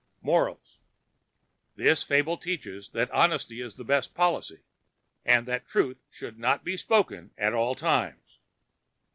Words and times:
MORALS: 0.23 0.79
This 1.75 2.01
Fable 2.01 2.35
teaches 2.35 2.89
that 2.89 3.11
Honesty 3.11 3.61
is 3.61 3.75
the 3.75 3.83
Best 3.83 4.15
Policy, 4.15 4.61
and 5.23 5.47
that 5.47 5.65
the 5.65 5.69
Truth 5.69 5.99
should 6.09 6.39
not 6.39 6.63
Be 6.63 6.75
spoken 6.75 7.29
at 7.37 7.53
All 7.53 7.75
Times. 7.75 8.39